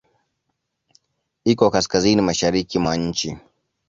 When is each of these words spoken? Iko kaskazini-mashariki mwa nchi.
Iko 1.45 1.65
kaskazini-mashariki 1.73 2.77
mwa 2.79 2.93
nchi. 3.05 3.29